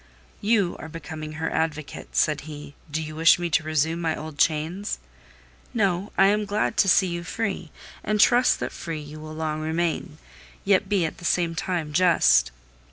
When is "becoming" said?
0.89-1.33